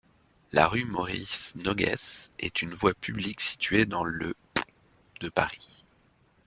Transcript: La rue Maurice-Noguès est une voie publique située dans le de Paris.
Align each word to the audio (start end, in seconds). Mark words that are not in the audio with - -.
La 0.51 0.67
rue 0.67 0.85
Maurice-Noguès 0.85 2.31
est 2.39 2.63
une 2.63 2.73
voie 2.73 2.95
publique 2.95 3.39
située 3.39 3.85
dans 3.85 4.03
le 4.03 4.33
de 5.19 5.29
Paris. 5.29 5.85